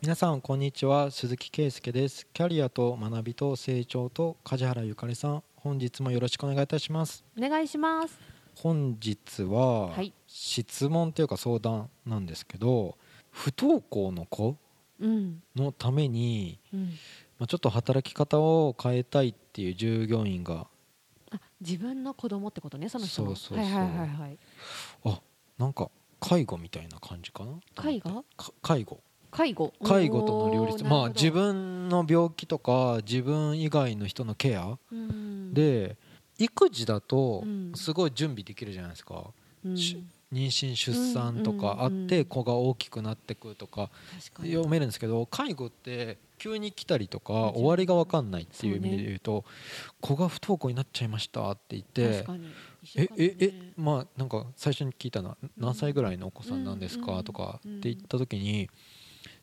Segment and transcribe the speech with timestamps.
[0.00, 1.10] 皆さんこんにちは。
[1.10, 2.26] 鈴木圭介です。
[2.32, 5.42] キャリアと学びと成長と梶原ゆかりさん。
[5.56, 7.24] 本日もよろしくお願いいたします。
[7.36, 8.18] お願いします。
[8.56, 10.12] 本日ははい。
[10.28, 12.96] 質問というか相談なんですけど
[13.30, 14.56] 不登校の子
[15.00, 15.42] うん。
[15.56, 16.80] のために、うん。
[17.38, 20.66] まあ、ちょっと働き方を変えたいっていう従業員が
[21.32, 23.34] あ自分の子供ってことねその人の。
[23.34, 23.74] そうそうそう。
[23.74, 24.38] はいはいはいはい
[25.06, 25.20] あ
[25.58, 25.90] なんか
[26.20, 27.52] 介護みたいな感じかな？
[27.74, 28.24] 介護？
[28.36, 29.00] か介護
[29.30, 29.72] 介護。
[29.84, 30.84] 介護との両立。
[30.84, 34.78] まあ自分の病気とか自分以外の人のケア。
[34.90, 35.54] うん。
[35.54, 35.96] で
[36.38, 37.72] 育児だとうん。
[37.74, 39.32] すごい準備できるじゃないですか、
[39.64, 39.76] うん。
[39.76, 40.02] し
[40.32, 43.90] 妊娠出産とかあって子が大きくなってくとか
[44.42, 49.44] 読めるんですけど介護って急に来たりとか終わりが分かんないっていう意味で言うと
[50.00, 52.26] 子が不登校になっちゃいましたって言って
[52.96, 58.68] えええまあなんか最初に聞いたのは何歳ぐらいのお子さんなんですかとかって言った時に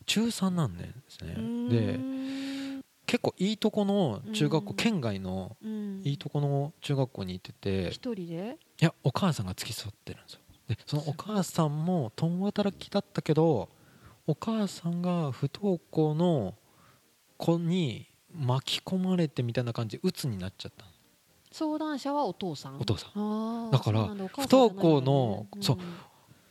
[0.05, 1.33] 中3なんですね。
[1.37, 2.81] うでん。
[3.05, 6.01] 結構いいとこの中学校うん県外のうん。
[6.03, 8.57] いいとこの中学校に行ってて一人で？
[8.81, 10.39] いやお母さんが付き添ってるんですよ。
[10.67, 13.69] でそのお母さんも共働きだったけど
[14.27, 16.55] お母さんが不登校の
[17.37, 20.85] 子に巻き込まれてみたいな感じで鬱になっちゃった
[21.51, 22.79] 相談者はお父さん？
[22.79, 23.67] お父さん。
[23.67, 23.79] んだ。
[23.79, 24.15] から不
[24.49, 25.77] 登校のそう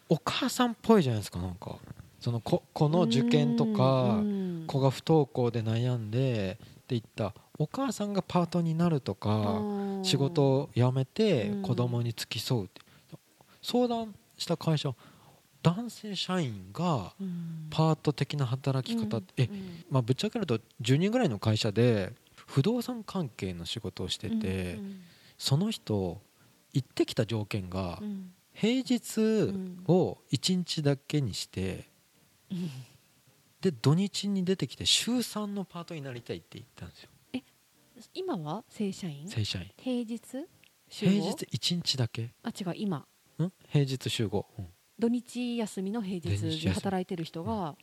[0.08, 1.76] お母さんっぽいじゃないですかなんか
[2.24, 4.22] その子子の受験とか
[4.66, 9.60] 子が不登校で悩んでっていったお母さんがパートになるとか
[10.02, 11.62] 仕事を辞めてうん。
[11.62, 12.80] 子供に付き添うって。
[13.60, 14.94] 相談した会社は
[15.62, 17.12] 男性社員が
[17.68, 19.50] パート的な働き方って、え
[19.90, 22.14] まあ、ぶっちゃけると10人ぐらいの会社で
[22.46, 24.78] 不動産関係の仕事をしてて、
[25.36, 26.22] その人
[26.72, 28.00] 行ってきた条件が
[28.54, 29.52] 平日
[29.86, 31.92] を1日だけにして
[33.60, 37.08] で土日に出てきて週3のパートになりたいって言ったんですよ。
[38.12, 38.64] 今は？
[38.68, 39.28] 正社員？
[39.28, 39.70] 正社員。
[39.76, 40.20] 平日？
[40.88, 42.34] 週平5日1日だけ。
[42.42, 43.06] あ違う今。
[43.38, 43.52] ん？
[43.68, 44.66] 平日週5、うん。
[44.98, 47.76] 土日休みの平土日で働いてる人が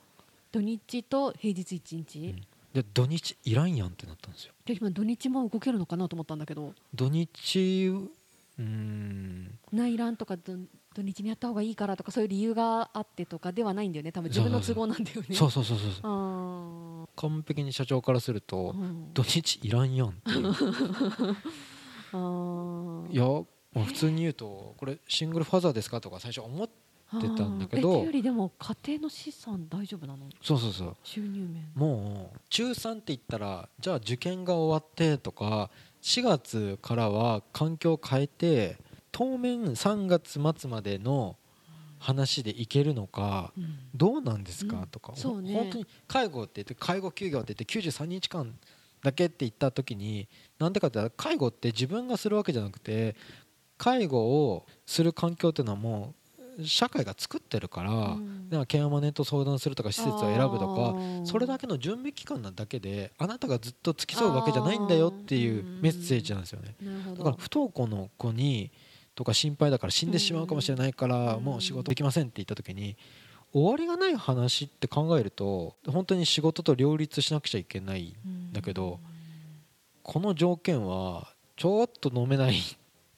[0.52, 2.42] 土日と平日1日、ん。
[2.74, 4.54] で土日いらんやんってなったんですよ。
[4.66, 6.74] で今土日も動けるのかなと思ったんだけど。
[6.94, 7.90] 土日
[8.62, 9.60] うーん。
[9.72, 10.58] 内覧とか土
[10.94, 14.12] 土日にやった方がいいからとかそういう理由があってとかではないんだよね。
[14.12, 15.36] 多分自分の都合なんだよね。
[15.36, 16.02] そうそうそうそうそう。
[16.04, 19.14] あ完璧に社長からするーとうん。
[19.14, 20.10] 土日いらんやん
[23.12, 23.24] いや、
[23.74, 26.70] まあ、普通に言うとこれシングルファザーですかとか最初思っ
[27.18, 30.30] ってたんだけどよりでも家庭の資産大丈夫なの？
[30.42, 30.96] そうそうそう。
[31.04, 31.70] 収入面。
[31.76, 35.70] もう中3って言ったらじゃあ受験が終わってとか
[36.02, 38.78] 4月からは環境を変えて
[39.12, 41.38] 当面3月末までの
[42.00, 43.78] 話でいけるのかうん。
[43.94, 44.88] どうなんですか、うん。
[44.88, 45.54] とか、そうね。
[45.54, 48.56] 本当に介護って言って介護休業って言って93日間
[49.04, 53.16] だけって言った時になんでかって言ったら介護って自分がするわけじゃなくて
[53.78, 56.21] 介護をする環境っていうのはもう
[56.64, 58.50] 社会が作ってるから、うん。
[58.50, 60.96] だからケアマネと相談するとか施設を選ぶとか
[61.26, 66.76] それだけの準備期間なだけであなたがずっと付き添うわけじゃないんだよっていうメッセージなんですよね。
[67.18, 68.72] だから不登校の子に
[69.16, 71.44] とか心配だから死んでしまうかもしれないからうん。
[71.44, 72.98] もう仕事できませんって言った時に
[73.54, 79.00] 終わりがない話って考えると本当に仕事と両立しなくちゃいけないんだけど
[80.04, 82.62] この条件はちょっと飲めないっ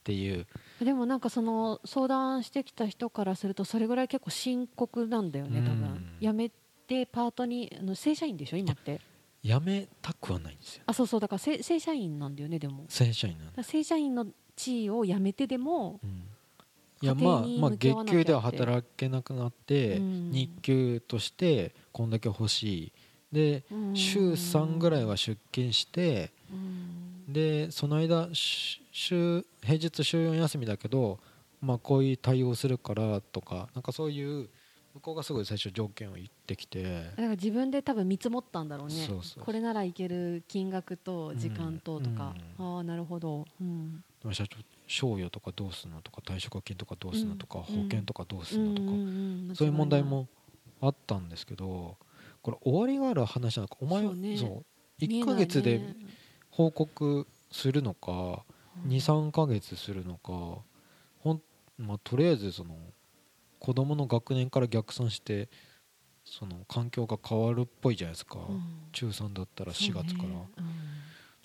[0.03, 0.47] ていう
[0.83, 5.79] でもなんかその相談してきた人からするとそれぐらい結構深刻なんだよね多うん。
[5.81, 6.05] 分。
[6.21, 6.51] 辞め
[6.87, 8.99] てパートにあの正社員でしょ今って？
[9.41, 10.83] やめたくはないんですよ。
[10.85, 12.85] あそうそうだから正正社員なんだよねでも。
[12.87, 16.23] 正社員なん正社員の地位を辞めてでもうん。
[17.01, 20.29] いやまあまあ月給では働けなくなってうん。
[20.31, 22.91] 日給としてこんだけ欲しい。
[23.33, 23.63] で
[23.95, 27.33] 週3ぐらいは出勤してうん。
[27.33, 31.19] でその間し週平日週4休みだけど
[31.61, 34.49] まあこういう対応するからとかなんかそういう
[34.93, 38.93] 向こうがすごい最初条件を言ってきてだから自分で多分見積もったんだろうね。
[39.39, 47.63] これならいける金額と時間ととか、うああなるほど、うん、でも社長賞与とかどうするのとか退職金とかどうするのとかうん。
[47.65, 50.27] 保険とかどうするのとかんんんそういう問題も
[50.79, 51.97] あったんですけど
[52.43, 54.37] これ終わりがある話なのかお前はそうね。
[54.37, 55.81] そう1見えないねヶ月で
[56.51, 58.52] 報告するのかうん
[58.87, 60.61] 23ヶ月するのか
[61.19, 61.41] ほん、
[61.77, 62.75] まあ、とりあえずその
[63.59, 65.49] 子供の学年から逆算して
[66.25, 68.61] その環境が変わるっぽいじゃないですか、うん。
[68.91, 70.23] 中3だったら4月か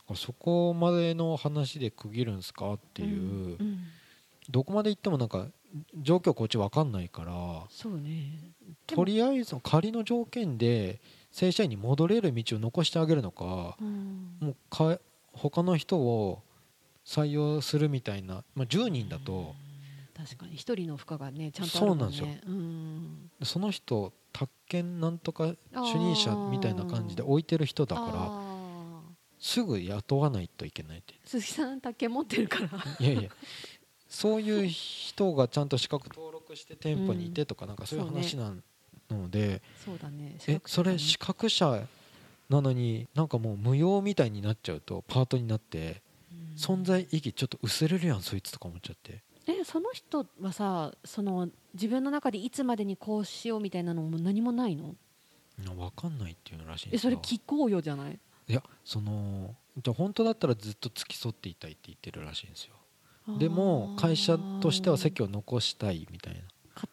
[0.09, 3.57] ら、そこまでの話で区切るんですかっていう、うん。
[3.59, 3.79] うん。
[4.49, 5.47] どこまで行ってもなんか
[6.01, 7.33] 状況こっち分かんないから
[8.01, 8.55] ね。
[8.87, 14.37] とりあえず仮の条件で正社員に戻れる道を残してあげるのかうん。
[14.41, 14.99] もうか
[15.33, 16.43] 他の人を
[17.09, 19.55] 採用するみたいな、まあ、10人だと
[20.15, 22.17] 確かに一人の負荷がねちゃんとあるもんね。
[22.17, 22.37] そうなん。
[22.37, 29.01] ですうんその人宅建なんとか主任者みたいな感じで置いてる人だからあ
[29.39, 32.69] すぐ雇わないといけないってー鈴木さん竹持ってるから。
[33.01, 33.31] いやいや。
[34.09, 38.55] そういう人がちゃんと資格登録して店舗にいてとかなんかそういう話な
[39.11, 40.37] ので、そうだね。
[40.47, 41.87] えそれ資格者
[42.49, 46.03] なのになんかもう無用みたいになっちゃうとパートになって
[46.59, 49.23] 存在意義ちょっと薄れるやんそいつとか思っちゃって。
[49.47, 54.95] えその人はさその自分の中でいつまでにこうしようみたいなのも何もないの？
[55.59, 57.11] 分かんないっていうのらしいんえですよ。
[57.13, 58.19] それ聞こうよじゃない？
[58.49, 62.75] いやそのじゃあ本当だったらずっと付き添っていたいって言ってるらしいんですよ。
[63.39, 66.41] でも会社としては席を残したいみたいな。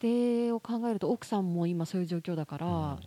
[0.02, 3.00] 家庭を考えると奥さんも今そういう状況だから、うん。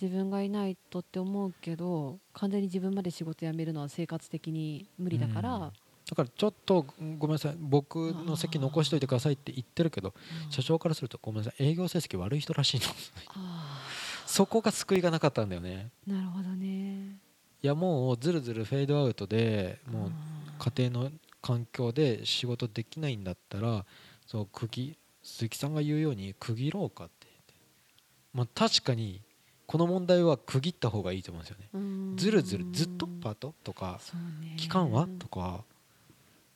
[0.00, 5.72] 自分がいないとって思うけど完全に自分まで仕事辞めるのは生活的に無理だから、うん
[6.08, 6.84] だからちょっと
[7.18, 7.56] ごめんなさい。
[7.58, 10.14] 僕の席残しといてくださいって言ってるけど
[10.46, 10.50] うん。
[10.50, 11.64] 社長からするとごめんなさい。
[11.64, 12.86] 営業成績悪い人らしいの。
[13.28, 13.80] あ
[14.26, 15.90] そこが救いがなかったんだよね。
[16.08, 17.18] ーなるほどね。
[17.62, 20.12] いやもうずるずるフェードアウトでもう
[20.58, 21.10] 家庭の
[21.40, 23.84] 環境で仕事できないんだったら
[24.26, 27.26] そう釘鈴木さんが言うように区切ろうかって
[28.32, 29.20] まあ確かに
[29.66, 31.68] この問題は区切った方がいいと思うんですよね。
[31.74, 32.16] うん。
[32.16, 34.00] ずるずるずっとパートとか
[34.56, 35.64] 期間はとか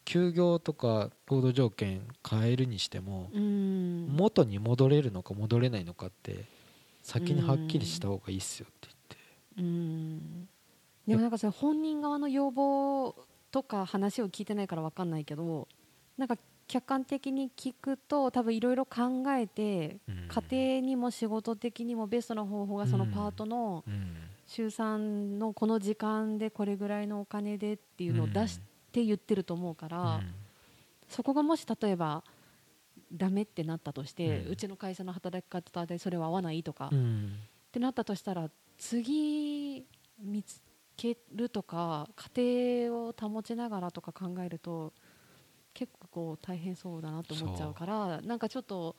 [0.06, 4.06] 休業とか労働条件変えるにしてもうん。
[4.08, 6.44] 元に戻れるのか戻れないのかって
[7.02, 8.88] 先にはっきりした方がいいっすよって
[9.58, 10.48] うん。
[11.06, 13.14] でもなんかそれ本人側の要望
[13.50, 15.68] とか話を聞いてないから分かんないけど
[16.16, 16.36] なんか
[16.68, 24.16] 客観的に聞くと多分いろいろ考えて言って、家庭にも仕事的にもベストな方法がそのパートのうん。
[24.48, 30.20] 週3のこの時間でこれぐらいのお金でっていうのを出して言ってると思うから、
[31.08, 32.24] そこがもし例えば
[33.12, 37.32] ダメってなったとして、ううんちの会社の働き方でそれは合わないとか、っうん。
[37.72, 39.84] てなったとしたら次
[40.18, 40.62] 見つ
[40.96, 44.94] けるとか家庭を保ちながらとか考えると
[45.74, 48.96] 結構大変そうだなと思っちゃうからなんかちょっと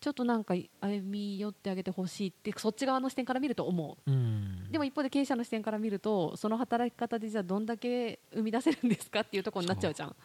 [0.00, 4.10] ちょっとなんか歩み寄ってあげてほしいってそっち側の視点から見ると思う。
[4.10, 4.70] うん。
[4.70, 10.16] でも一方で経営者の視点から見るとその働き方でじゃあどんだけ生み出せるんですかっていうところになっちゃうじゃん。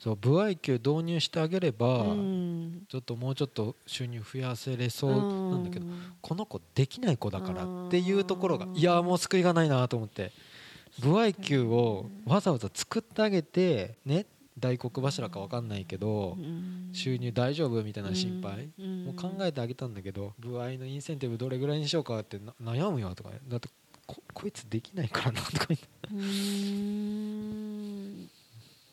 [0.00, 2.82] そう歩合給導入してあげれば、うん。
[2.88, 5.92] ちょっともうちょっと収入増やせれそうなんだけど、うん。
[6.20, 8.76] この子できない子だからっていうところがうん。
[8.76, 10.32] いやもう救いがないなと思って。
[11.00, 14.26] 歩合給をわざわざ作ってあげてね
[14.58, 16.90] 大黒柱か分かんないけどうん。
[16.92, 18.70] 収入大丈夫みたいな心配？
[18.78, 19.04] うん。
[19.06, 23.68] もう考えてあげたんだけど歩合のインセンティブどれぐらいにしようかってな悩むよとかだって
[24.06, 25.86] ここいつできないからなとか言って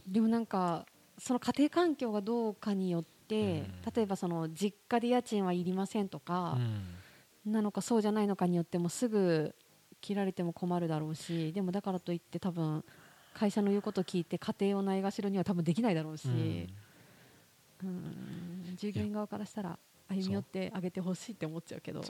[0.07, 0.85] でもなんか
[1.17, 3.93] その家庭環境がどうかによって、うん。
[3.93, 6.57] 例えばその実家で家賃はいりませんとか、
[7.45, 9.53] なのかそうじゃないのかによってもすぐ
[10.01, 12.83] 切られても困るだろうしでもだからといって多分
[13.33, 16.69] 会社の言うことを聞いて家庭をないがしろには多分できないだろうし、うん。
[17.83, 17.85] う
[18.71, 18.75] ん。
[18.75, 19.77] 従業員側からしたら
[20.09, 22.01] 歩み寄ってあげてほしいって思っちゃうけど。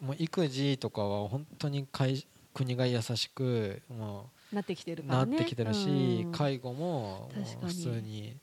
[0.00, 5.36] もう育児とかは本当に会国が優しくもなってきてるうからね。
[5.36, 6.32] なってきてるし、うん。
[6.32, 7.30] 介護も
[7.62, 8.36] 普通に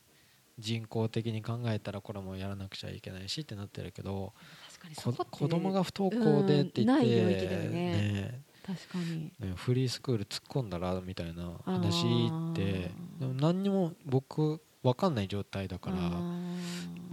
[0.58, 4.32] 人工的に考えたらこれもやらなくちゃいけないしってなってるけど
[4.66, 6.86] 確かにそこ子供が不登校でって言って、うん。
[6.86, 7.70] ない領域だよね。
[7.70, 9.32] ね確かに。
[9.40, 12.04] ねフリースクール突っ込んだらみたいな話
[12.52, 16.20] ってでも何にも僕分かんない状態だからま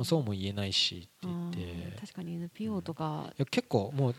[0.01, 1.97] あそうも言えないしって言って。
[2.01, 4.15] 確かに NPO とか、いや結構もう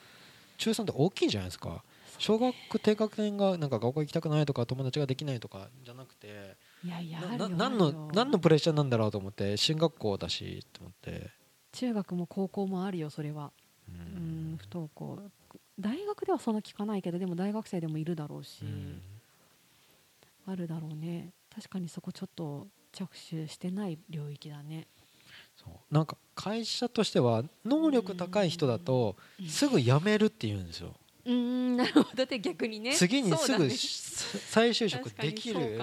[0.56, 1.84] 中3って大きいじゃないですか。
[2.18, 11.30] 小学低学年がなんか学校行きたくないとか友達ができないとかじゃなくていやいや何の何のプレッシャーなんだろうと思って進学校だしと思って、
[11.72, 13.52] 中学も高校もあるよそれは。
[13.88, 15.18] ううんん不登校
[15.78, 19.00] 大学ではそんな聞かないけどでも大学生でもいるだろうし、うん。
[20.46, 21.30] あるだろうね。
[21.54, 24.86] 確かにそこちょっと着手してない領域だね。
[25.56, 25.94] そう。
[25.94, 29.16] なんか会社としては能力高い人だと
[29.48, 30.94] すぐ辞めるって言うんですよ。
[31.24, 32.08] うーんなるほど。
[32.14, 32.94] だって逆にね。
[32.94, 33.70] 次にすぐね。
[33.70, 33.98] し
[34.48, 35.80] 再就職できる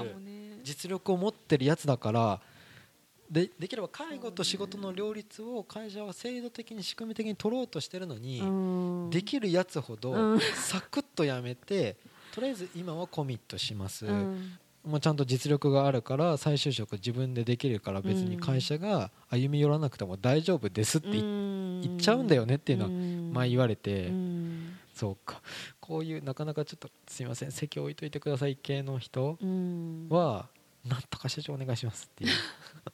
[0.63, 2.41] 実力を持ってるやつだから
[3.30, 9.10] でできれば介護と仕事の両立を会社は制度的に仕組み的に取ろうとしてるのに、うん。
[9.10, 10.39] できるやつほうどん。
[10.39, 11.96] サクッとやめて
[12.34, 14.58] とりあえず今はコミットします、うん。
[14.84, 22.89] もうちゃんと実力があるから再就職自分でできるから別に会社が歩み寄らなくても大丈夫ですって言っちゃうんだよねっていうのは
[23.34, 24.08] 前言われて。
[24.08, 24.77] うん。
[24.94, 25.42] そうか。
[25.80, 30.08] こういうなかなかちょっとすいません席置いといてください系の人うん。
[30.10, 30.48] は
[30.86, 32.32] なんとか社長お願いしますっていう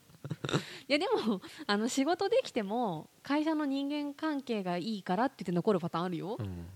[0.88, 6.68] いやでもあの仕事できても会社の人間関係がいいからって言って残るパターンあるよ、うん、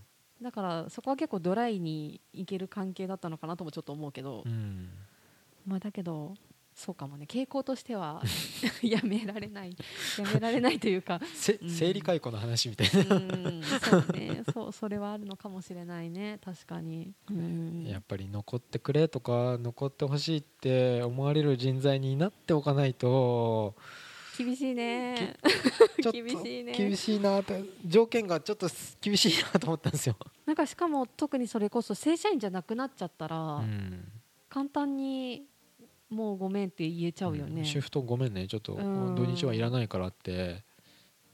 [0.42, 4.90] だからそこは結構ドライにいける関係だったのかなともちょっと思うけど、うん、
[5.66, 6.36] まあだけど
[6.76, 7.26] そうかもね。
[7.30, 8.22] 傾向としては
[8.82, 9.78] やめられない。
[10.18, 11.20] やめられないというか。
[11.34, 11.70] せうん。
[11.70, 13.62] 生理解雇の話みたいな、うん。
[13.64, 14.44] そうね。
[14.54, 16.40] そうそれはあるのかもしれないね。
[16.44, 23.76] 確かに、うん、やっぱり残ってくれとか残ってほしいって思われる人材になっておかないと。
[24.38, 25.38] 厳しいね。
[26.12, 26.74] 厳しいね。
[26.74, 27.64] 厳しいなって。
[27.86, 28.68] 条件がちょっと
[29.00, 30.18] 厳しいなと思ったんですよ。
[30.46, 34.12] なんかしかも特にそれこそ正社員じゃなくなっちゃったら、うん。
[34.50, 35.48] 簡単に
[36.14, 38.48] もうごめんって言えちゃうよね、んシフトごめんね。
[38.48, 39.16] ちょっとうん。
[39.16, 40.64] 土日はいらないからって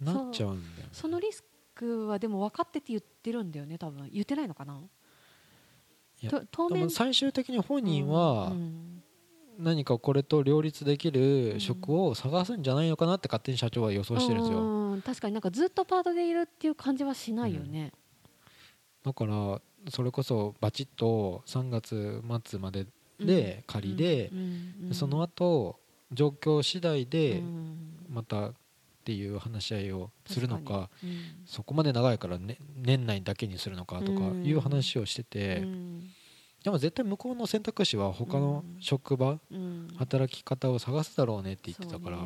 [0.01, 0.89] なっちゃうんだよね。
[0.91, 1.43] そのリス
[1.75, 4.09] クはでも分かってて言ってるんだよね多分。
[4.11, 4.79] 言ってないのかな？
[6.51, 6.89] 当面。
[6.89, 9.03] 最終的に本人はうん
[9.57, 14.59] 何かこれと両立できる職を探すんじゃないのかなって勝手に社長は予想してるんですよ。
[14.59, 15.01] うん。
[15.01, 17.91] 確かになんかずっとパートでいるっていう感じはしないよね、
[19.03, 22.85] だからそれこそバチッと3月末まで
[23.19, 24.31] で仮で
[24.91, 25.79] その後
[26.11, 27.75] 状況次第でうん。
[28.09, 28.53] またっ
[29.05, 31.19] ていう話し合いをするのかうん。
[31.45, 36.01] そこまで長いから、ね、年内だけにするのかとかいう話をしてうてん。
[36.63, 39.87] でも絶対向こうの選択肢は他の職場うん。
[39.97, 42.17] 働き方を探すだろうねって言ってたから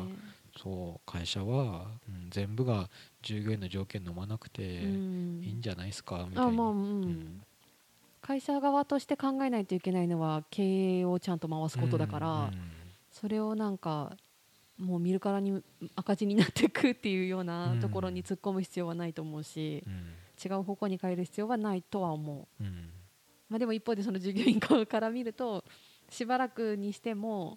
[0.56, 2.88] そう会社は、うん全部が
[3.22, 5.42] 従業員の条件飲まなくてうん。
[5.44, 6.50] いいんじゃないですかみたいな。
[8.26, 12.50] 会社側として考えないといけないのは経営をちゃんと回すことだから、うん
[13.14, 14.16] それをなんか
[14.76, 15.62] もう見るからに
[15.94, 19.84] 赤字になっていくっていうよううなんところに突っ込む必要はないと思うし、
[20.44, 22.64] 違う方向に変える必要はないとは思う、
[23.48, 25.64] まあ、でも一方でその従業員側から見ると
[26.10, 27.56] しばらくにしても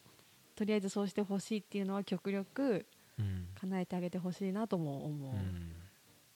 [0.56, 2.86] とりあえずそうしてほしいっていうのは極力
[3.20, 3.48] うん。
[3.60, 5.72] 叶えてあげてほしいなとも思う、うん。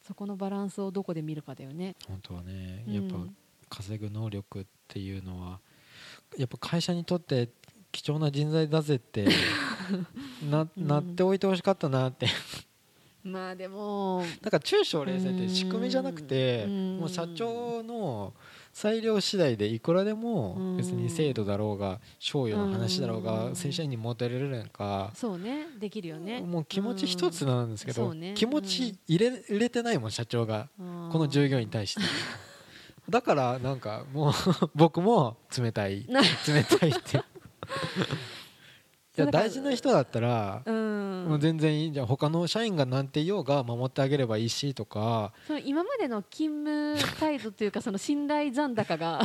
[0.02, 1.96] そこのバランスをどこで見るかだよね。
[2.08, 2.84] 本当はね。
[2.88, 3.32] うんやっぱ
[3.72, 5.60] 稼ぐ能力っていうのは
[6.38, 7.50] やっぱ会社にとって
[7.92, 9.28] 貴重な人材だぜって
[10.50, 10.88] なうん。
[10.88, 12.28] なっておいてほしかったなって。
[13.24, 16.98] まあでもだから中小零細って仕組みじゃなくてうん。
[17.00, 18.34] もう社長の
[18.74, 23.24] 裁量次第でいくらでも別に制度だろうが賞与の話だろううん。
[23.24, 25.12] が正社員に求められるのか。
[25.14, 25.68] そうね。
[25.80, 26.42] できるよね。
[26.42, 30.70] もう気持ち一つなんですけど気持ち入れ入れてないもん社長が。
[30.78, 32.02] ここの従業員に対して
[33.12, 34.34] だからなんかもう
[34.74, 37.22] 僕も冷たいな 冷たいって。
[39.18, 41.26] いや大事な人だったらうん。
[41.28, 42.06] もう全然いいんじゃん。
[42.06, 45.34] 他の社員がなんて言おうが守ってあげればいいしとか。
[45.46, 49.22] その今までの勤務態度というかその信頼残高が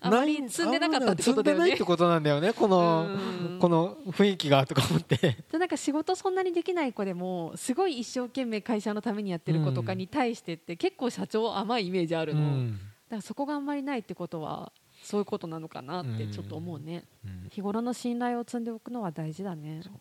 [0.00, 1.64] あまり積んでなかったってことだよね。
[1.64, 1.84] 積んでないって。
[1.84, 3.58] ことなんだよねこのうん。
[3.58, 5.16] この雰囲気がとか思って。
[5.16, 12.80] でなんか仕事そんなにできない子でもすごい一生懸命会社のためにやってる子とかに対してって結構社長甘いイメージあるの、だうん
[13.10, 17.48] からそこがあんまりないってことはそういうことなのかなってちょっと思うね、うん。
[17.50, 19.80] 日頃の信頼を積んでおくのは大事だね。
[19.84, 20.00] だか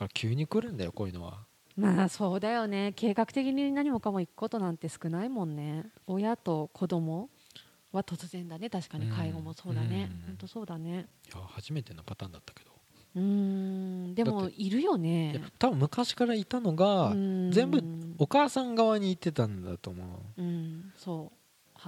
[0.00, 1.44] ら急に来るんだよこういうのは。
[1.76, 2.92] まあそうだよね。
[2.96, 5.86] 計画的に何もかも行くことなんて少ないもんね。
[6.06, 7.30] 親と子供
[7.92, 8.68] は突然だね。
[8.68, 10.10] 確かにうん介護もそうだね。
[10.10, 10.26] うん。
[10.26, 11.06] 本当そうだね。
[11.26, 12.72] いや初めてのパターンだったけど。
[13.14, 14.14] うーん。
[14.14, 17.50] でもいるよいねや多分昔からいたのがうん。
[17.52, 17.82] 全部
[18.18, 20.04] お母さん側に行ってたんだと思
[20.36, 20.42] う。
[20.42, 20.92] うん。
[20.96, 21.37] そう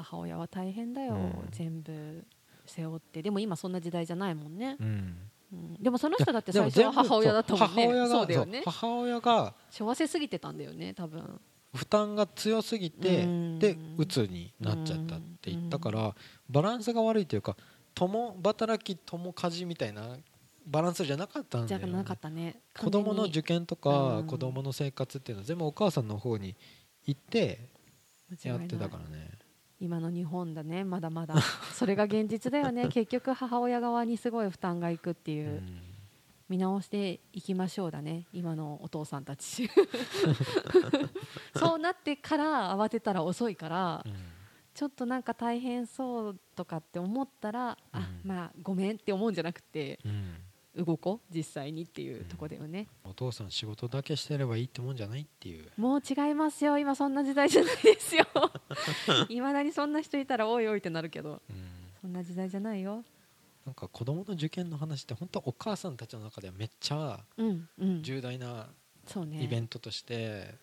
[0.02, 1.48] 母親は大変だよ、うん。
[1.50, 2.24] 全部
[2.66, 3.22] 背負って。
[3.22, 5.16] でも今そんな時代じゃないもんね、うん。
[5.52, 5.74] うん。
[5.82, 7.86] でもその人だって最初は母親だったもんね。
[8.08, 8.62] そうよね。
[8.64, 11.40] 母親が背負わせすぎてたんだよね多分。
[11.72, 13.58] 負担が強すぎてうん。
[13.58, 16.14] で鬱になっちゃったって言ったから
[16.48, 17.56] バランスが悪いというか
[17.94, 20.16] 共働き共家事みたいな
[20.66, 21.86] バランスじゃなかったんだよね。
[21.86, 22.60] じゃなかったね。
[22.78, 24.26] 子供の受験とかうん。
[24.26, 26.54] 子供の生活っていうのは全部お母さんの方に
[27.06, 27.68] 行って
[28.44, 29.30] やってたらからね
[29.80, 31.34] 今の日本だねまだまだ。
[31.72, 32.88] それが現実だよね。
[32.92, 35.82] 結局母親側にすごい負担がいくっていう、うん。
[36.50, 39.70] 見直していきましょうだね今のお父さんたち。
[41.56, 44.12] そうなってから慌てたら遅いからうん。
[44.74, 48.28] ちょっとなんか大変そうとかって思ったら、あうん。
[48.28, 50.34] まあごめんって思うんじゃなくてうん
[50.76, 55.68] 動こう実際にっていうとこだよね、お父さん仕事だけしてればいいってもんじゃないっていう。
[55.76, 56.78] もう違いますよ。
[56.78, 58.26] 今そんな時代じゃないですよ。
[59.28, 61.42] いまだにそんな人いたらおいおいってなるけど。
[61.50, 61.70] うん。
[62.00, 63.04] そんな時代じゃないよ。
[63.66, 68.02] なんか子供の受験の話って本当お母さんたちの中ではめっちゃうんうん。
[68.02, 68.68] 重大な
[69.40, 70.54] イベントとして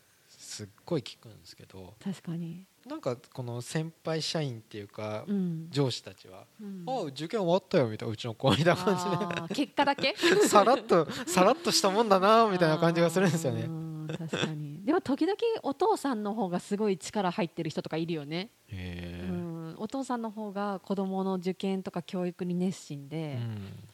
[0.47, 5.67] すっごい聞くんですけど確かに、なんかこの先輩社員っていうか、うん。
[5.69, 10.15] 上司たちはうん「ああ受験終わったよ」みたいなうちの子みたいな感あー結果だけ？
[10.17, 13.67] じ でさらっとさらっとしたもんだなみたいな感じがするんですよね。
[14.07, 14.85] ね確かに。
[14.85, 23.37] でも時々お父さんの方がすごい力入ってる人とかいるよね、うん、お父さんの方が子供の受験とか教育に熱心で、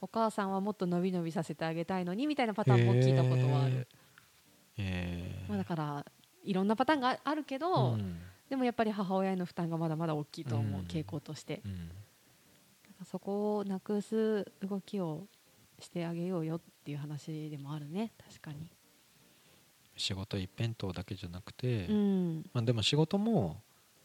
[0.01, 3.87] お母さんはもっと伸び伸びさせてあげたいのにみたいなパターンも聞いたことはある、
[4.77, 6.05] へまあ、だから
[6.43, 8.19] いろんなパターンがあるけえど、うん。
[8.49, 10.85] でもやっぱり母親への負担がまだまだ大きいと思う、うん。
[10.85, 11.61] 傾向として。
[11.65, 11.91] うん。
[13.05, 15.27] そこをなくす動きを
[15.79, 18.69] してあげようよっていう話でもあるね確かに、
[19.97, 23.61] 仕事一辺倒だけじゃなくて、うん、まあ、でも仕事も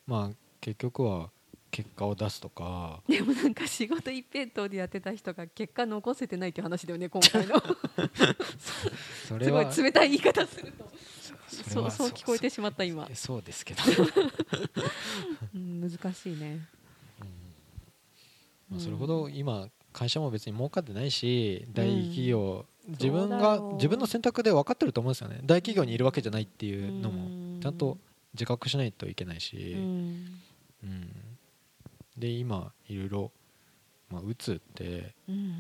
[0.07, 1.31] まあ結局は
[1.71, 3.01] 結果を出すとか。
[3.09, 7.57] でもなんか仕事一辺倒でやってた人が結果残せてないっていう話だよね今回の。
[9.29, 10.91] それすごいは冷たい言い方すると。
[11.49, 13.07] そうそう聞こえてしまった今。
[13.09, 13.83] そ、そうですけど、
[15.55, 16.61] うん、難しいね。
[18.71, 25.41] まあ、それほど今会社も別に儲かってないし大企業、自分そうだがよ自分の選択で分かってると思うんですよね。
[25.45, 27.55] 大企業にいるわけじゃないっていうのうん。
[27.57, 27.99] もちゃんと
[28.35, 30.41] 自覚しないといけないし、うん。
[30.85, 31.18] うん
[32.19, 33.33] で今いろいろ、
[34.11, 35.55] まあ、うつって、うん。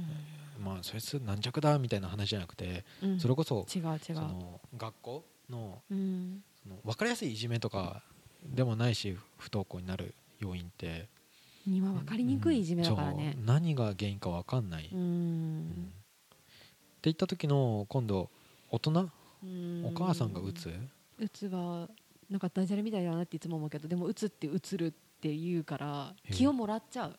[0.62, 3.20] まあ、そいつ軟弱だみたいな話じゃなくてうん。
[3.20, 4.00] それこそ違う違う。
[4.00, 6.42] その学校のうん。
[6.62, 8.02] その分かりやすいいじめとか
[8.44, 11.08] でもないし不登校になる要因って。
[11.66, 13.36] 今分かりにくいいじめだからね。
[13.44, 14.94] 何が原因か分かんない、って
[17.02, 18.30] 言った時の今度
[18.70, 19.10] 大人
[19.42, 19.84] うん。
[19.84, 20.72] お母さんがうつ
[21.18, 21.88] うつは
[22.30, 27.18] なんかダジャレみたいだなっていつも思うけどでもうつってうつるって言うから気をもらっちゃう、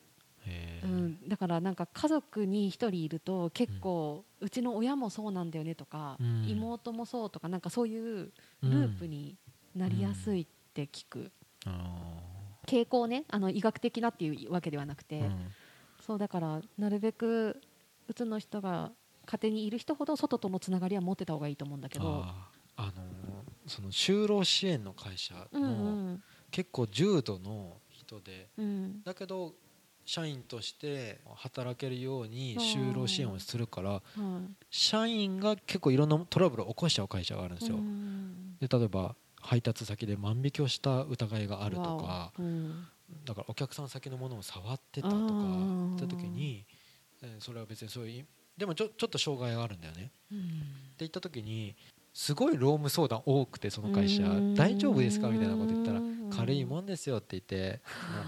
[0.84, 6.46] うん、だからなんか家族に一人いると結構うちの親もそうなんだよねとか、うん。
[6.48, 8.32] 妹もそうとかなんかそういう
[8.64, 9.36] ループに
[9.76, 11.32] なりやすいって聞く、
[11.66, 12.16] あ
[12.66, 15.52] 傾向ねあの医学的なっていうわけではなくて、ーうん。
[16.00, 17.62] そうだからなるべく
[18.08, 18.92] うつの人が
[19.26, 22.24] 家庭にいる人ほど外とのつながりは持ってた方がいいと思うんだけど。
[22.78, 23.20] あのー
[23.68, 25.74] その就労支援の会社うんうの
[26.14, 26.24] ん。
[26.50, 27.78] 結構重度の
[28.18, 28.50] 人で。
[28.58, 29.04] うん。
[29.04, 29.54] だけど
[30.06, 34.02] 社員として働けるように就労支援をするからはい。
[34.72, 37.78] 社員が結構いろんなトラブルを起こしちゃう会社があるんですよ。
[37.78, 38.56] うん。
[38.60, 42.34] で例えば配達先で万引きをした疑いがあるとか
[43.26, 45.24] だからお客さん先のものを触ってたとか
[45.96, 46.66] った時に
[47.22, 48.26] えーそれは別にそういう
[48.58, 50.02] でもちょちょっと障害があるんだよね。
[50.04, 50.50] ってうん。
[51.00, 51.76] 言った時に
[52.14, 54.24] すごい労務相談多くてその会社。
[54.24, 54.56] うん。
[54.56, 55.30] 大丈夫ですか？
[55.30, 57.82] みたいなこと言ったらうん軽いもんですよって言って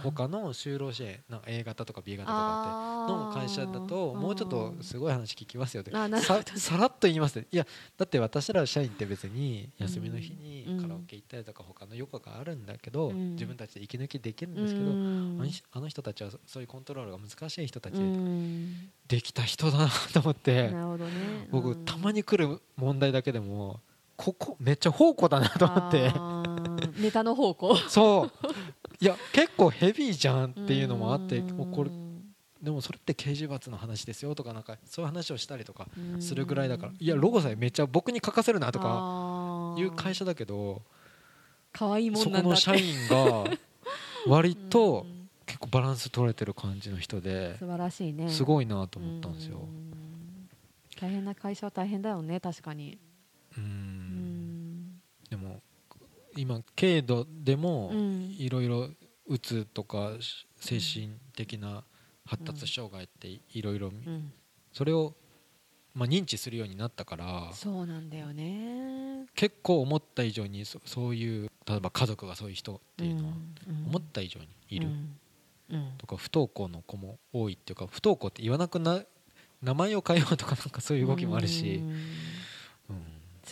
[0.03, 7.47] もう他の就労支援なんか A 型とか B 型とかっての会社だともうちょっとすごい話聞きますよってささらっと言いますね。
[7.51, 7.65] いや
[7.97, 13.31] だって私ら社員って別に休みの日にうんカラオケ行ったりとか他の余暇があるんだけどうん。
[13.31, 15.51] 自分たちで息抜きできるんですけどうん。
[15.71, 18.89] あの人たちはそういうコントロールが難しい人たちうでん。
[19.07, 21.47] できた人だなと思ってね。
[21.51, 23.79] 僕たまに来る問題だけでも
[24.17, 26.11] ここめっちゃ宝庫だなと思って
[26.97, 27.75] ネタの方向。
[27.75, 28.47] そう。
[28.99, 31.57] いや結構ヘビーじゃんっていうのもあってうん。
[31.57, 31.89] もうこれ
[32.61, 35.87] でもそれって刑事罰の話ですよとかなんかそういう話をしたりとか
[36.19, 36.91] するぐらいだから。
[36.99, 40.81] いやロゴさえめっちゃ僕に書かせるなとかかいう会社だけど
[41.73, 42.65] 可愛いもそんなんだって。
[42.65, 43.45] この社員が
[44.27, 45.21] 割とうん。
[45.51, 48.29] 結構バランス取れてる感じの人で素晴らしいね。
[48.29, 49.57] すごいなと思ったんですよ。
[49.57, 51.01] う。
[51.01, 52.97] 大変な会社は大変だよね確かに。
[53.57, 53.90] ううん
[56.35, 58.35] 今軽度でもうん。
[58.37, 58.89] いろいろ
[59.27, 60.11] うつとか
[60.59, 61.83] 精神的な
[62.25, 64.31] 発達障害っていろいろうん。
[64.73, 65.13] それを
[65.93, 69.25] まあ認知するようになったからそうなんだよね。
[69.35, 73.33] 結構思った以上にそそういう例えば家族がそういう人っていうのは
[73.67, 73.85] うん。
[73.87, 74.87] 思った以上にいる。
[75.97, 79.01] とか不登校の子も多いっていうか不登校って言わなくな
[79.61, 82.01] 名前を変えようとかなんかそういう動きもあるしうんうん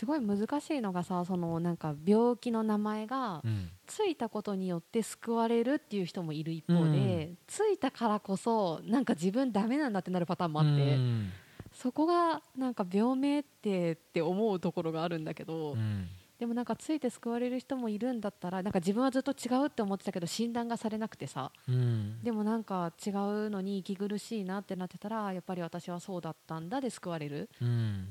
[0.00, 3.68] すごい難しいのがさそのなんか病気の名前がうん。
[3.86, 11.30] ついたことによって救われるっていう人もいる一方で、ついたからこそなんか自分ダメなんだってなるパターンもあって、うん。
[11.72, 16.06] そこがなんか病名ってって思うところがあるんだけど、うん。
[16.38, 22.22] でもなんかついて救われる人もいるんだったらなんか自分はずっと違うって思ってたけど診断がされなくてさうん。
[22.22, 27.50] でもなんか違うのに息苦しいなってなってたらやっぱり私はそうだったんだで救われる。
[27.60, 28.06] うん。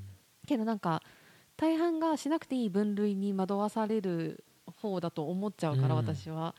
[0.45, 1.02] けどなんか
[1.60, 4.43] 大半がしなくていい分類に惑わされる
[4.82, 6.06] 方だと思っちゃうから、うん。
[6.06, 6.56] 私は。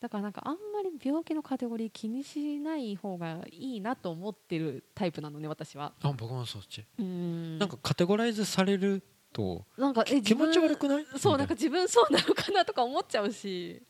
[0.00, 5.92] だからなんかあんまり病気のカテゴリー気にしない方がいいなと思ってるタイプなのね私は。
[6.02, 6.84] あ僕もそっち。
[6.98, 7.58] うん。
[7.58, 11.06] なんかカテゴライズされるとなんかえ気持ち悪くない？
[11.18, 11.44] そうな。
[11.44, 13.82] んか自分そうなのかなとか思っちゃうし。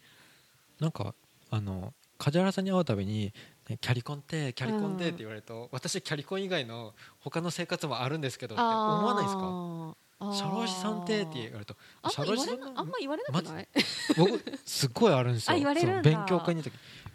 [0.81, 1.14] なんか
[1.51, 3.33] あの梶原さんに会うたびに
[3.69, 9.97] ねキャリコンってキャリコンってって言われると、私キャリコン以外の他の生活もあるんですけどって思わないですか？
[10.18, 13.68] あー社労士さんってって言われるとあんま言われさんなあんま言われなくない？
[14.16, 15.59] 僕すっごいあるんですよ。
[16.02, 16.72] 勉強会に時。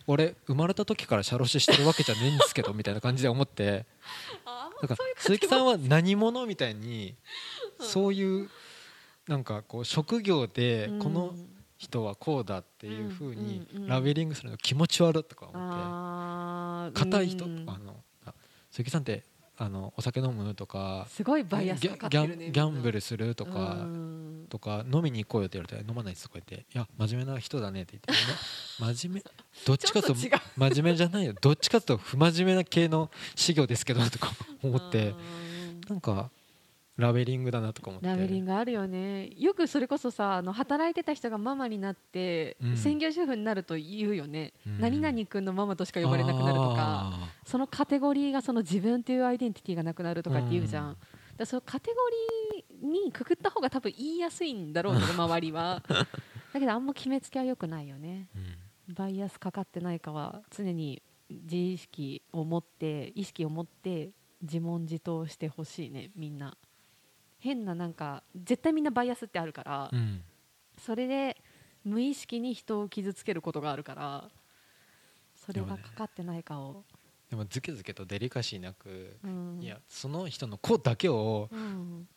[0.08, 3.86] 俺生まれた時から社労士してるわけじゃねえんですけどみたいな感じで思って。
[4.82, 7.16] だか鈴木さんは何者みたいに
[7.80, 7.88] うん。
[7.88, 8.50] そういう
[9.28, 11.00] なんかこう職業でうん。
[11.00, 11.36] この
[11.78, 17.00] 人はこうだっていうふうにラベリングするの気持ち悪いとか思って。
[17.00, 17.66] 硬い人うん。
[17.68, 18.34] あのあ
[18.70, 19.24] 鈴木さんって
[19.62, 23.86] あのお酒飲むとかすごいバイアスギかかってるねギャンブルするととか
[24.50, 26.66] とか飲みに行こうよって言われて飲まないですとか言って。
[26.74, 28.24] いや真面目な人だねって言って
[28.80, 29.32] ま 真面目
[29.66, 31.34] どっちかと真面目じゃないよ。
[31.40, 34.32] どっちかと不真面目な系の事業ですけどとか
[34.64, 35.14] 思って。
[35.88, 36.32] なんか
[36.98, 38.08] ラベリングだなとか思って。
[38.08, 39.30] ラベリングあるよね。
[39.38, 42.78] よくそれこそさあの働いてた人がママになって、うん。
[42.78, 44.80] 専業主婦になると言うよね、うん。
[44.80, 46.76] 何々君のママとしか呼ばれなくなるとか。
[46.80, 50.98] あそのカテゴリーがその自分というアイデンティティがなくなるとかって言うじゃん、うん。
[51.38, 51.96] だそのカテゴ
[52.82, 55.84] リーにくくった方が多分言いやすいんだろうね周りは。
[56.54, 58.30] だけどあんま決めつけは良くないよね。
[58.36, 58.94] ーうん。
[58.94, 66.58] バイアスかかってないかは常に自意識を持って意識を持って自問自答してほしいねみんな。
[67.40, 70.24] 変ななんか絶対みんなバイアスってあるから、うん。
[70.78, 71.42] それで
[71.84, 74.30] 無意識に人を傷つけることがあるから
[75.36, 76.84] それがかかってないかを、
[77.32, 79.60] でもズケズケとデリカシーなくうん。
[79.62, 82.08] いやその人の子だけをうん、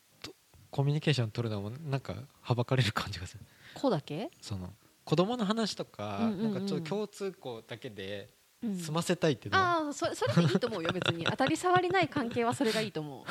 [0.71, 3.45] コミュニケーション取るのもなんかはばかれる感じがする。
[3.75, 4.75] 子だけ、その
[5.05, 6.55] 子供の話とかうんうんうん。
[6.55, 8.29] なんかちょっと共通項だけで
[8.61, 8.77] うん。
[8.77, 9.65] 済ませたいっていうのは？
[9.85, 11.25] ああそそれでいいと思うよ別に。
[11.31, 13.25] 当たり障りない関係はそれがいいと思う、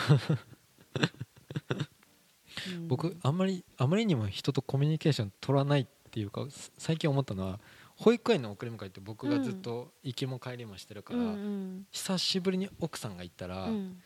[2.72, 2.88] うん。
[2.88, 7.60] 僕あんまりあまりにも人とコミュニケーション取らないっていうかす最近思ったのは
[7.96, 11.88] 保育園の送り迎えって僕がずっと行きも帰りもしてるから、うんうん。
[11.92, 14.02] 久しぶりに奥さんが行ったら、うん。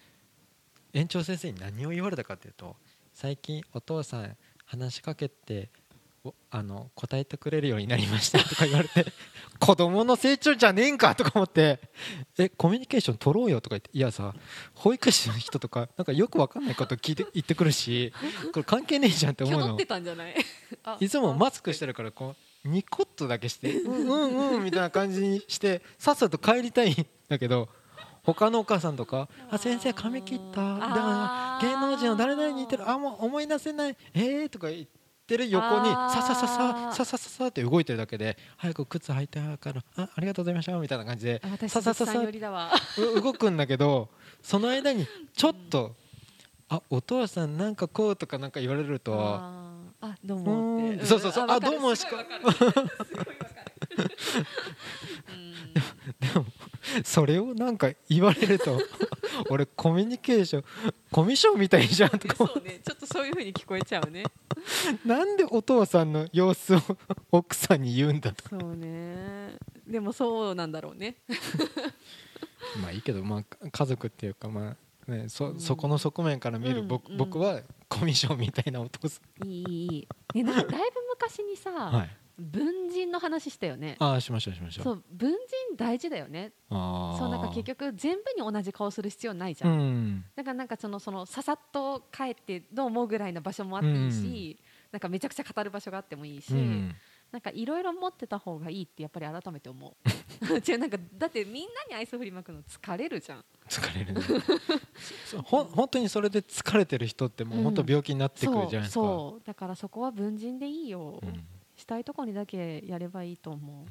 [0.94, 2.76] 園長先生に何を言われたかっていうと
[3.14, 5.70] 最近お父さん話しかけて
[6.24, 9.06] おあの答えてくれるようになりましたとか言われて
[9.60, 11.80] 子供の成長じゃねえんかとか思って
[12.38, 14.34] えコミュニケーション取ろうよとか言っていやさ
[14.74, 18.12] 保育士の人とかなんかよくわかんないこと聞いて言ってくるし
[18.54, 19.76] これ関係ねえじゃんって思うの。
[21.00, 21.08] い？
[21.10, 24.10] つもマスクしてるからこうニコッとだけしてうん。
[24.10, 26.96] うんうんみたいな感じにしてさっさと帰りたいん
[27.30, 27.70] だけど
[28.24, 32.90] 他のお母さんとか「あ先生髪切った」でもあー芸能人の誰々に似てる。
[32.90, 33.96] あもう思い出せない。
[34.14, 34.86] えー」とか言っ
[35.26, 40.78] てる横にささささささささって動いてるだけで早く靴履いてからあありがとうございました。
[40.78, 42.14] みたいな感じでささささ
[42.98, 44.10] 動くんだけど
[44.42, 45.96] その間にちょっと
[46.70, 49.68] 「あお父さんなんかこう」とかなんか言われると。
[50.02, 51.06] あどううもって。
[51.06, 51.48] そうそうそう。
[51.50, 52.40] あどうもすごいわか
[56.20, 56.46] でも
[57.04, 58.80] それをなんか言われると
[59.50, 60.64] 俺コミュニケーション
[61.12, 62.36] コミュ障みたいじゃんとか。
[62.40, 62.80] 思そうね。
[62.84, 64.24] ちょっとそういう風に聞こえちゃうね。
[65.06, 66.82] う なんでお父さんの様子を
[67.32, 68.50] 奥さんに言うんだと。
[68.50, 69.56] そうね。
[69.86, 71.18] でもそうなんだろうね。
[72.82, 75.60] まあいいけど、まあ、家族っていうかまあねそうん。
[75.60, 77.18] そこの側面から見るうん僕,、うん。
[77.18, 80.08] 僕はコミュ障みたいなお父さいいいい。
[80.34, 80.72] いい、ね、だいぶ
[81.10, 82.10] 昔にさ、んはい。
[82.40, 83.96] 文人の話したよね。
[83.98, 85.38] ああしましょうしましょうそう文人
[85.76, 86.52] 大事だよね。
[86.70, 86.76] そ
[87.26, 90.26] うなんか結局全部に同じ顔する必要ないじうゃん、ん。
[90.36, 94.60] だからなんかそのそのささっと帰ってどう思うぐらいの場所もあっていいし、
[94.92, 96.96] なんかめちゃくちゃ語る場所があってもいいし、うん。
[97.32, 99.96] なんかいろいろ持ってた方がいいってやっぱり改めて思う。
[100.70, 104.22] 違うなんかだってみんなに愛想振りまくの疲れるじゃん疲れるね。
[105.44, 109.42] ほん本当にそれで疲れてる人ってもう本当病気になってくるじゃないですか、そうそう。
[109.46, 111.46] だからそこは文人でいいよ、うん
[111.78, 113.86] したいとこにだけやればいいと思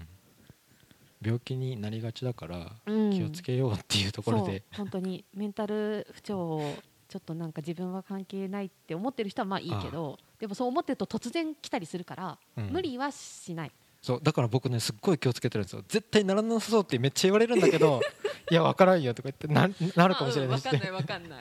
[1.22, 3.10] 病気になりがちだからう、うん。
[3.10, 6.74] 気をつけようっていうところで、本当にメンタル不調を
[7.08, 12.70] ちょっとなんか自分は関係ないって思ってる人はまあいいけどでもそう思ってると突然来たりするから、うん。
[12.70, 13.72] 無理はしない
[14.06, 15.82] そうだから僕ねすっごい気をつけてるんですよ。
[15.88, 18.00] 絶対ならなさそうってめっちゃ言われるんだけど
[18.48, 21.40] いや分からんよとか言ってななるかもしれないし、あうんわかんないわかんな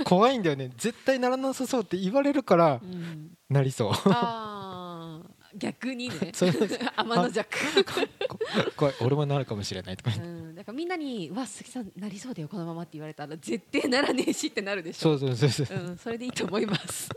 [0.00, 0.72] い、 怖いんだよね。
[0.76, 3.92] 絶対ならなさそうって言われるからうん、なりそう。
[5.56, 6.32] 逆にね。
[6.34, 6.52] 天
[7.08, 7.48] の弱
[8.74, 15.16] 怖い俺もなるかもしれないとかうん、だからみんなに「うわ鈴木さんなりそうだよこのまま」って言われたら絶対ならねえしってなるでしょ。
[15.16, 15.78] そうそうそうそう。
[15.78, 17.08] うん、それでいいと思います。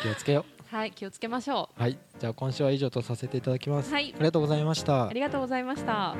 [0.00, 1.80] 気をつけよはい気をつけましょう。
[1.80, 4.12] はいじゃあ今週は以上とさせていただきます、うはい。
[4.12, 5.06] ありがとうございました。
[5.06, 6.16] ありがとうございました